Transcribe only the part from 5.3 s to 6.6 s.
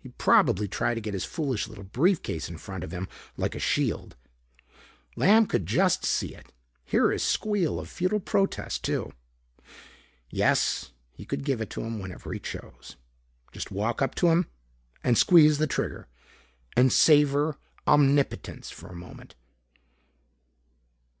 could just see it.